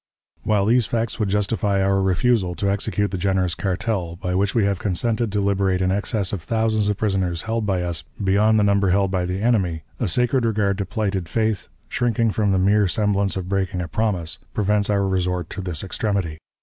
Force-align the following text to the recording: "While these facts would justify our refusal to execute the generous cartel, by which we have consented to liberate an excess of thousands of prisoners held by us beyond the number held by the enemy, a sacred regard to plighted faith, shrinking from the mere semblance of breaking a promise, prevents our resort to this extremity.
"While 0.41 0.65
these 0.65 0.87
facts 0.87 1.19
would 1.19 1.29
justify 1.29 1.79
our 1.79 2.01
refusal 2.01 2.55
to 2.55 2.71
execute 2.71 3.11
the 3.11 3.19
generous 3.19 3.53
cartel, 3.53 4.15
by 4.15 4.33
which 4.33 4.55
we 4.55 4.65
have 4.65 4.79
consented 4.79 5.31
to 5.31 5.41
liberate 5.41 5.79
an 5.79 5.91
excess 5.91 6.33
of 6.33 6.41
thousands 6.41 6.89
of 6.89 6.97
prisoners 6.97 7.43
held 7.43 7.67
by 7.67 7.83
us 7.83 8.03
beyond 8.23 8.59
the 8.59 8.63
number 8.63 8.89
held 8.89 9.11
by 9.11 9.27
the 9.27 9.43
enemy, 9.43 9.83
a 9.99 10.07
sacred 10.07 10.43
regard 10.43 10.79
to 10.79 10.87
plighted 10.87 11.29
faith, 11.29 11.67
shrinking 11.87 12.31
from 12.31 12.51
the 12.51 12.57
mere 12.57 12.87
semblance 12.87 13.37
of 13.37 13.47
breaking 13.47 13.79
a 13.79 13.87
promise, 13.87 14.39
prevents 14.55 14.89
our 14.89 15.05
resort 15.07 15.51
to 15.51 15.61
this 15.61 15.83
extremity. 15.83 16.39